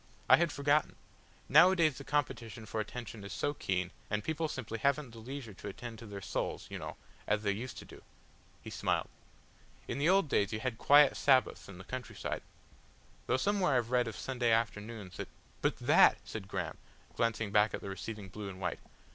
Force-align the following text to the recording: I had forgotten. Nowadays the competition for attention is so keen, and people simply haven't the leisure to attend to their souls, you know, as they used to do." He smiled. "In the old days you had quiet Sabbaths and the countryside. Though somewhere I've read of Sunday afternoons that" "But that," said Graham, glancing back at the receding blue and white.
I 0.27 0.37
had 0.37 0.51
forgotten. 0.51 0.95
Nowadays 1.47 1.99
the 1.99 2.03
competition 2.03 2.65
for 2.65 2.79
attention 2.79 3.23
is 3.23 3.31
so 3.31 3.53
keen, 3.53 3.91
and 4.09 4.23
people 4.23 4.47
simply 4.47 4.79
haven't 4.79 5.11
the 5.11 5.19
leisure 5.19 5.53
to 5.53 5.67
attend 5.67 5.99
to 5.99 6.07
their 6.07 6.21
souls, 6.23 6.65
you 6.71 6.79
know, 6.79 6.97
as 7.27 7.43
they 7.43 7.51
used 7.51 7.77
to 7.77 7.85
do." 7.85 8.01
He 8.63 8.71
smiled. 8.71 9.09
"In 9.87 9.99
the 9.99 10.09
old 10.09 10.27
days 10.27 10.51
you 10.51 10.59
had 10.59 10.79
quiet 10.79 11.15
Sabbaths 11.15 11.69
and 11.69 11.79
the 11.79 11.83
countryside. 11.83 12.41
Though 13.27 13.37
somewhere 13.37 13.75
I've 13.75 13.91
read 13.91 14.07
of 14.07 14.15
Sunday 14.17 14.51
afternoons 14.51 15.17
that" 15.17 15.29
"But 15.61 15.77
that," 15.77 16.17
said 16.25 16.47
Graham, 16.47 16.79
glancing 17.15 17.51
back 17.51 17.75
at 17.75 17.81
the 17.81 17.89
receding 17.91 18.29
blue 18.29 18.49
and 18.49 18.59
white. 18.59 18.79